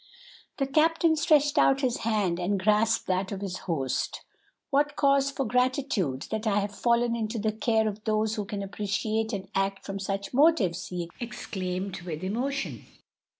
[0.57, 4.23] The captain stretched out his hand and grasped that of his host.
[4.71, 8.63] "What cause for gratitude that I have fallen into the care of those who can
[8.63, 12.83] appreciate and act from such motives!" he exclaimed with emotion.